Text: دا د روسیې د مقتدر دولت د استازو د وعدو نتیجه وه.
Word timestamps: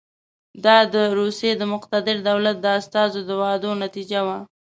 دا 0.65 0.77
د 0.93 0.95
روسیې 1.19 1.51
د 1.57 1.63
مقتدر 1.73 2.15
دولت 2.29 2.57
د 2.61 2.65
استازو 2.79 3.19
د 3.25 3.31
وعدو 3.41 3.71
نتیجه 3.83 4.19
وه. 4.27 4.37